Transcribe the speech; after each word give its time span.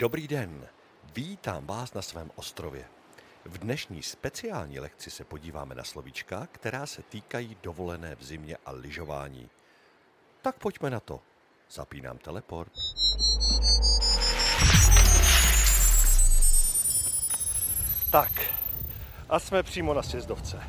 Dobrý 0.00 0.28
den, 0.28 0.66
vítám 1.14 1.66
vás 1.66 1.94
na 1.94 2.02
svém 2.02 2.30
ostrově. 2.36 2.84
V 3.44 3.58
dnešní 3.58 4.02
speciální 4.02 4.80
lekci 4.80 5.10
se 5.10 5.24
podíváme 5.24 5.74
na 5.74 5.84
slovíčka, 5.84 6.48
která 6.52 6.86
se 6.86 7.02
týkají 7.02 7.56
dovolené 7.62 8.14
v 8.14 8.24
zimě 8.24 8.56
a 8.66 8.72
lyžování. 8.72 9.50
Tak 10.42 10.56
pojďme 10.58 10.90
na 10.90 11.00
to. 11.00 11.20
Zapínám 11.70 12.18
teleport. 12.18 12.72
Tak, 18.12 18.32
a 19.28 19.38
jsme 19.38 19.62
přímo 19.62 19.94
na 19.94 20.02
sjezdovce. 20.02 20.62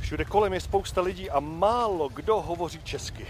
Všude 0.00 0.24
kolem 0.24 0.52
je 0.52 0.60
spousta 0.60 1.00
lidí 1.00 1.30
a 1.30 1.40
málo 1.40 2.08
kdo 2.08 2.40
hovoří 2.40 2.82
česky. 2.82 3.26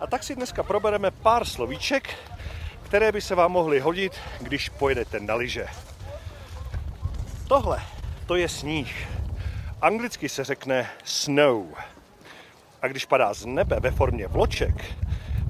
A 0.00 0.06
tak 0.06 0.22
si 0.22 0.36
dneska 0.36 0.62
probereme 0.62 1.10
pár 1.10 1.44
slovíček, 1.44 2.14
které 2.92 3.12
by 3.12 3.20
se 3.20 3.34
vám 3.34 3.52
mohly 3.52 3.80
hodit, 3.80 4.12
když 4.40 4.68
pojedete 4.68 5.20
na 5.20 5.34
lyže. 5.34 5.66
Tohle, 7.48 7.82
to 8.26 8.36
je 8.36 8.48
sníh. 8.48 9.08
Anglicky 9.80 10.28
se 10.28 10.44
řekne 10.44 10.90
snow. 11.04 11.74
A 12.82 12.88
když 12.88 13.04
padá 13.04 13.34
z 13.34 13.46
nebe 13.46 13.80
ve 13.80 13.90
formě 13.90 14.26
vloček, 14.26 14.74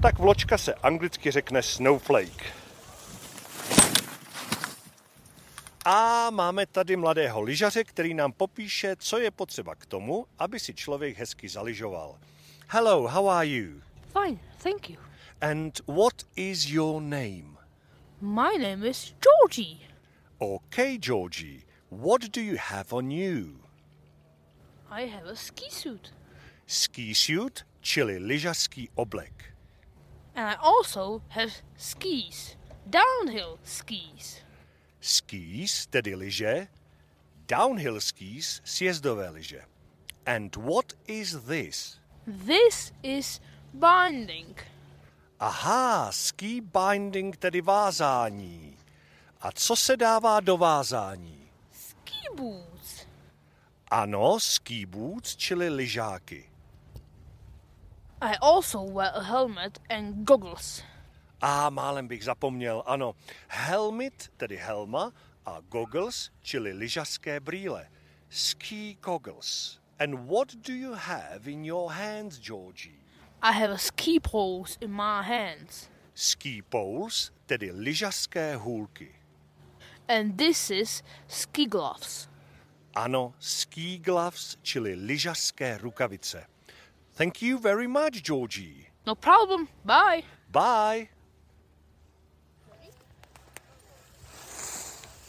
tak 0.02 0.18
vločka 0.18 0.58
se 0.58 0.74
anglicky 0.74 1.30
řekne 1.30 1.62
snowflake. 1.62 2.44
A 5.84 6.30
máme 6.30 6.66
tady 6.66 6.96
mladého 6.96 7.42
lyžaře, 7.42 7.84
který 7.84 8.14
nám 8.14 8.32
popíše, 8.32 8.96
co 8.98 9.18
je 9.18 9.30
potřeba 9.30 9.74
k 9.74 9.86
tomu, 9.86 10.26
aby 10.38 10.60
si 10.60 10.74
člověk 10.74 11.18
hezky 11.18 11.48
zaližoval. 11.48 12.14
Hello, 12.68 13.08
how 13.08 13.28
are 13.28 13.46
you? 13.46 13.82
Fine, 14.12 14.38
thank 14.62 14.90
you. 14.90 15.11
And 15.42 15.80
what 15.86 16.22
is 16.36 16.72
your 16.72 17.00
name? 17.00 17.58
My 18.20 18.52
name 18.52 18.84
is 18.84 19.12
Georgie. 19.20 19.80
Okay, 20.40 20.98
Georgie. 20.98 21.64
What 21.88 22.30
do 22.30 22.40
you 22.40 22.56
have 22.56 22.92
on 22.92 23.10
you? 23.10 23.58
I 24.88 25.06
have 25.06 25.26
a 25.26 25.34
ski 25.34 25.68
suit. 25.68 26.12
Ski 26.66 27.12
suit, 27.12 27.64
čili 27.80 28.18
lyžařský 28.18 28.90
oblek. 28.94 29.54
And 30.36 30.46
I 30.46 30.54
also 30.60 31.22
have 31.28 31.50
skis. 31.76 32.56
Downhill 32.86 33.58
skis. 33.64 34.42
Skis, 35.00 35.86
tedy 35.86 36.14
lyže. 36.14 36.68
Downhill 37.48 38.00
skis, 38.00 38.60
sjezdové 38.64 39.30
lyže. 39.30 39.64
And 40.24 40.56
what 40.56 40.94
is 41.08 41.36
this? 41.48 41.98
This 42.46 42.92
is 43.02 43.40
binding. 43.74 44.71
Aha, 45.44 46.12
ski 46.12 46.60
binding, 46.60 47.36
tedy 47.36 47.60
vázání. 47.60 48.76
A 49.40 49.52
co 49.52 49.76
se 49.76 49.96
dává 49.96 50.40
do 50.40 50.56
vázání? 50.56 51.50
Ski 51.72 52.18
boots. 52.36 53.06
Ano, 53.90 54.40
ski 54.40 54.86
boots, 54.86 55.36
čili 55.36 55.68
lyžáky. 55.68 56.50
I 58.20 58.36
also 58.40 58.86
wear 58.86 59.12
a 59.14 59.20
helmet 59.20 59.78
and 59.88 60.14
goggles. 60.14 60.82
A 61.40 61.70
málem 61.70 62.08
bych 62.08 62.24
zapomněl, 62.24 62.82
ano. 62.86 63.14
Helmet, 63.48 64.30
tedy 64.36 64.56
helma, 64.56 65.12
a 65.46 65.60
goggles, 65.60 66.30
čili 66.42 66.72
lyžařské 66.72 67.40
brýle. 67.40 67.88
Ski 68.30 68.98
goggles. 69.02 69.78
And 69.98 70.14
what 70.14 70.54
do 70.54 70.72
you 70.72 70.94
have 70.94 71.50
in 71.50 71.64
your 71.64 71.92
hands, 71.92 72.38
Georgie? 72.38 73.02
I 73.44 73.52
have 73.52 73.70
a 73.70 73.78
ski 73.78 74.20
poles 74.20 74.78
in 74.80 74.92
my 74.92 75.22
hands. 75.22 75.88
Ski 76.14 76.62
poles, 76.62 77.32
tedy 77.46 77.70
lyžařské 77.70 78.56
hůlky. 78.56 79.14
And 80.08 80.36
this 80.36 80.70
is 80.70 81.02
ski 81.28 81.66
gloves. 81.66 82.28
Ano, 82.94 83.34
ski 83.38 83.98
gloves, 83.98 84.56
čili 84.62 84.94
lyžařské 84.94 85.78
rukavice. 85.78 86.46
Thank 87.14 87.42
you 87.42 87.58
very 87.58 87.88
much, 87.88 88.22
Georgie. 88.22 88.84
No 89.06 89.14
problem. 89.14 89.68
Bye. 89.84 90.22
Bye. 90.48 91.08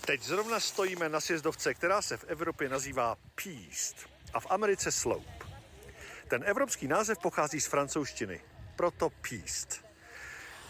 Teď 0.06 0.23
zrovna 0.23 0.59
stojíme 0.59 1.09
na 1.09 1.22
sjezdovce, 1.22 1.73
která 1.73 2.02
se 2.02 2.18
v 2.18 2.23
Evropě 2.23 2.69
nazývá 2.69 3.16
Píst 3.35 3.96
a 4.34 4.40
v 4.40 4.47
Americe 4.50 4.91
Slope. 4.91 5.42
Ten 6.33 6.44
evropský 6.45 6.88
název 6.88 7.17
pochází 7.17 7.61
z 7.61 7.67
francouzštiny, 7.67 8.41
proto 8.75 9.09
Píst. 9.09 9.85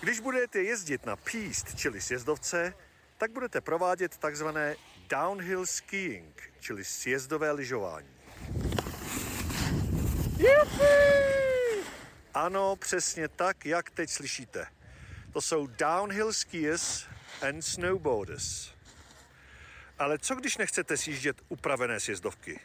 Když 0.01 0.19
budete 0.19 0.63
jezdit 0.63 1.05
na 1.05 1.15
Píst, 1.15 1.75
čili 1.75 2.01
sjezdovce, 2.01 2.73
tak 3.17 3.31
budete 3.31 3.61
provádět 3.61 4.17
takzvané 4.17 4.75
downhill 5.09 5.65
skiing, 5.65 6.43
čili 6.59 6.85
sjezdové 6.85 7.51
lyžování. 7.51 8.09
Ano, 12.33 12.75
přesně 12.75 13.27
tak, 13.27 13.65
jak 13.65 13.89
teď 13.89 14.09
slyšíte. 14.09 14.67
To 15.33 15.41
jsou 15.41 15.67
downhill 15.67 16.33
skiers 16.33 17.05
and 17.47 17.61
snowboarders. 17.61 18.71
Ale 19.99 20.19
co 20.19 20.35
když 20.35 20.57
nechcete 20.57 20.97
sjíždět 20.97 21.41
upravené 21.49 21.99
sjezdovky? 21.99 22.59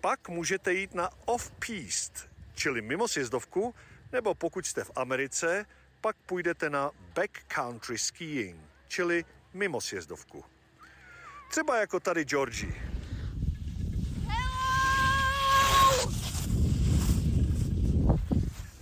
Pak 0.00 0.28
můžete 0.28 0.72
jít 0.72 0.94
na 0.94 1.10
off-piste, 1.24 2.28
čili 2.54 2.82
mimo 2.82 3.08
sjezdovku, 3.08 3.74
nebo 4.12 4.34
pokud 4.34 4.66
jste 4.66 4.84
v 4.84 4.90
Americe, 4.96 5.66
pak 6.00 6.16
půjdete 6.16 6.70
na 6.70 6.90
backcountry 7.14 7.98
skiing, 7.98 8.60
čili 8.88 9.24
mimo 9.54 9.80
sjezdovku. 9.80 10.44
Třeba 11.50 11.76
jako 11.80 12.00
tady 12.00 12.24
Georgie. 12.24 12.74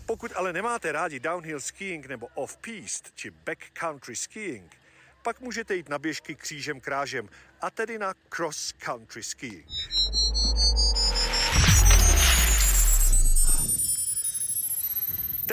Pokud 0.07 0.33
ale 0.35 0.53
nemáte 0.53 0.93
rádi 0.93 1.21
downhill 1.21 1.61
skiing 1.61 2.07
nebo 2.07 2.27
off-piste 2.35 3.11
či 3.15 3.31
backcountry 3.31 4.17
skiing, 4.17 4.77
pak 5.23 5.41
můžete 5.41 5.77
jít 5.77 5.89
na 5.89 5.99
běžky 5.99 6.35
křížem 6.35 6.81
krážem 6.81 7.29
a 7.61 7.71
tedy 7.71 7.99
na 7.99 8.15
cross-country 8.29 9.23
skiing. 9.23 9.67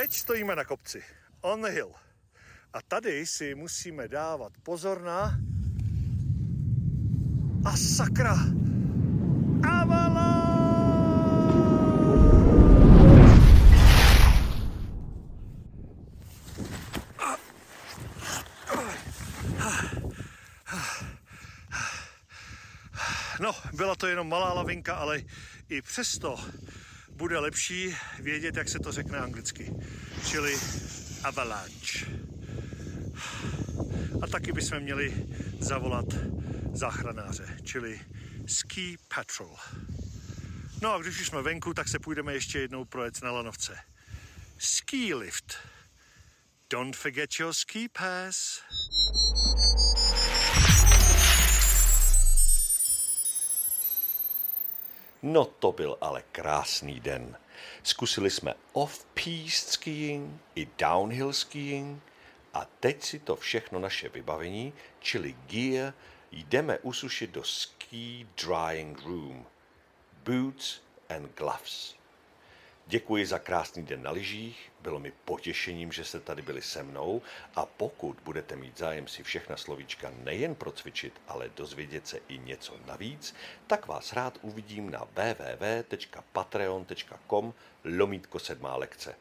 Teď 0.06 0.14
stojíme 0.14 0.56
na 0.56 0.64
kopci, 0.64 1.04
on 1.42 1.62
the 1.62 1.70
hill. 1.70 1.92
A 2.74 2.82
tady 2.82 3.26
si 3.26 3.56
musíme 3.56 4.08
dávat 4.08 4.54
pozor 4.64 5.02
na... 5.02 5.40
A 7.66 7.78
sakra! 7.78 8.38
Avalon! 9.70 10.26
No, 23.40 23.54
byla 23.74 23.96
to 23.96 24.08
jenom 24.08 24.30
malá 24.30 24.54
lavinka, 24.54 24.96
ale 24.96 25.22
i 25.70 25.82
přesto 25.82 26.40
bude 27.16 27.40
lepší 27.40 27.96
vědět, 28.20 28.56
jak 28.56 28.70
se 28.70 28.80
to 28.80 28.92
řekne 28.92 29.18
anglicky. 29.20 29.74
Čili 30.28 30.58
avalanche. 31.24 32.06
A 34.22 34.28
taky 34.28 34.52
bychom 34.52 34.80
měli 34.80 35.26
zavolat 35.60 36.06
záchranáře, 36.74 37.58
čili 37.64 38.02
ski 38.48 38.98
patrol. 39.16 39.58
No 40.82 40.94
a 40.94 41.02
když 41.02 41.22
už 41.22 41.28
jsme 41.28 41.42
venku, 41.42 41.74
tak 41.74 41.88
se 41.88 42.00
půjdeme 42.00 42.34
ještě 42.34 42.60
jednou 42.60 42.86
projet 42.86 43.22
na 43.22 43.32
lanovce. 43.32 43.78
Ski 44.58 45.14
lift. 45.14 45.58
Don't 46.70 46.96
forget 46.96 47.40
your 47.40 47.54
ski 47.54 47.90
pass. 47.90 48.62
No 55.28 55.46
to 55.46 55.72
byl 55.72 55.98
ale 56.02 56.24
krásný 56.32 57.00
den. 57.00 57.38
Zkusili 57.84 58.30
jsme 58.30 58.54
off-piste 58.74 59.72
skiing 59.72 60.42
i 60.56 60.68
downhill 60.78 61.34
skiing 61.34 62.04
a 62.54 62.66
teď 62.80 63.04
si 63.04 63.20
to 63.20 63.36
všechno 63.36 63.80
naše 63.80 64.10
vybavení, 64.10 64.74
čili 65.00 65.36
gear, 65.48 65.94
jdeme 66.32 66.80
usušit 66.80 67.32
do 67.32 67.44
ski 67.44 68.28
drying 68.44 69.02
room. 69.02 69.46
Boots 70.24 70.82
and 71.10 71.36
gloves. 71.36 71.96
Děkuji 72.88 73.26
za 73.26 73.40
krásný 73.40 73.84
den 73.84 74.04
na 74.04 74.12
lyžích, 74.12 74.72
bylo 74.82 75.00
mi 75.00 75.12
potěšením, 75.26 75.92
že 75.92 76.04
jste 76.04 76.20
tady 76.20 76.42
byli 76.42 76.62
se 76.62 76.84
mnou 76.84 77.22
a 77.56 77.66
pokud 77.66 78.18
budete 78.24 78.56
mít 78.56 78.78
zájem 78.78 79.08
si 79.08 79.24
všechna 79.24 79.58
slovíčka 79.58 80.12
nejen 80.24 80.56
procvičit, 80.56 81.22
ale 81.28 81.50
dozvědět 81.50 82.08
se 82.08 82.20
i 82.28 82.38
něco 82.38 82.74
navíc, 82.86 83.36
tak 83.68 83.88
vás 83.88 84.14
rád 84.14 84.40
uvidím 84.42 84.90
na 84.90 85.04
www.patreon.com 85.04 87.54
lomítko 87.98 88.40
sedmá 88.40 88.76
lekce. 88.76 89.16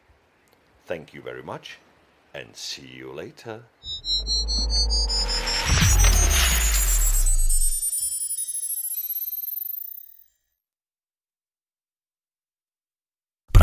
Thank 0.84 1.14
you 1.14 1.22
very 1.22 1.42
much 1.42 1.70
and 2.34 2.56
see 2.56 2.96
you 2.96 3.12
later. 3.12 3.66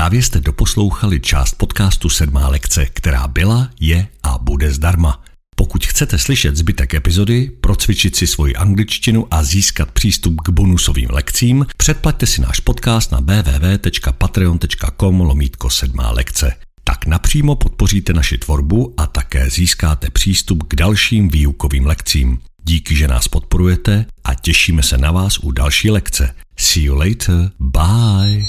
Právě 0.01 0.24
jste 0.24 0.39
doposlouchali 0.39 1.19
část 1.19 1.53
podcastu 1.53 2.09
Sedmá 2.09 2.48
lekce, 2.48 2.86
která 2.86 3.27
byla, 3.27 3.69
je 3.80 4.07
a 4.24 4.38
bude 4.38 4.71
zdarma. 4.71 5.24
Pokud 5.56 5.86
chcete 5.86 6.18
slyšet 6.18 6.56
zbytek 6.56 6.94
epizody, 6.94 7.51
procvičit 7.62 8.15
si 8.15 8.27
svoji 8.27 8.56
angličtinu 8.56 9.27
a 9.31 9.44
získat 9.44 9.92
přístup 9.92 10.42
k 10.42 10.50
bonusovým 10.50 11.09
lekcím, 11.12 11.65
předplaťte 11.77 12.25
si 12.25 12.42
náš 12.42 12.59
podcast 12.59 13.12
na 13.12 13.19
www.patreon.com 13.19 15.21
lomítko 15.21 15.69
sedmá 15.69 16.12
lekce. 16.12 16.54
Tak 16.83 17.06
napřímo 17.06 17.56
podpoříte 17.56 18.13
naši 18.13 18.38
tvorbu 18.38 18.94
a 18.97 19.07
také 19.07 19.50
získáte 19.50 20.09
přístup 20.09 20.63
k 20.63 20.75
dalším 20.75 21.30
výukovým 21.30 21.86
lekcím. 21.86 22.39
Díky, 22.63 22.95
že 22.95 23.07
nás 23.07 23.27
podporujete 23.27 24.06
a 24.24 24.33
těšíme 24.33 24.83
se 24.83 24.97
na 24.97 25.12
vás 25.12 25.39
u 25.39 25.51
další 25.51 25.92
lekce. 25.92 26.36
See 26.57 26.83
you 26.83 26.95
later. 26.95 27.51
Bye. 27.59 28.44